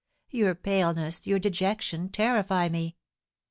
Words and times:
Your 0.31 0.55
paleness, 0.55 1.27
your 1.27 1.37
dejection, 1.37 2.09
terrify 2.09 2.69
me. 2.69 2.95